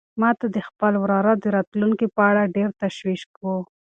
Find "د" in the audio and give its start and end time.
0.55-0.57, 1.37-1.43